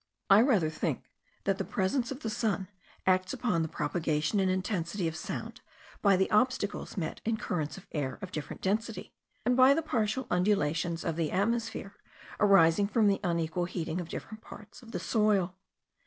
[0.31, 1.03] I rather think
[1.43, 2.67] that the presence of the sun
[3.05, 5.61] acts upon the propagation and intensity of sound
[6.01, 9.13] by the obstacles met in currents of air of different density,
[9.45, 11.93] and by the partial undulations of the atmosphere
[12.39, 15.53] arising from the unequal heating of different parts of the soil.